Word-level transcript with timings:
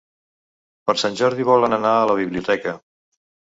Per 0.91 0.95
Sant 1.01 1.19
Jordi 1.19 1.47
volen 1.51 1.77
anar 1.79 1.93
a 1.99 2.09
la 2.15 2.19
biblioteca. 2.23 2.77